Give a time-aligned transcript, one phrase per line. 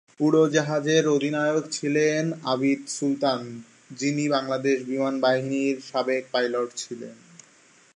[0.19, 3.41] উড়োজাহাজের অধিনায়ক ছিলেন আবিদ সুলতান,
[3.91, 7.15] যিনি বাংলাদেশ বিমান বাহিনীর সাবেক পাইলট ছিলেন।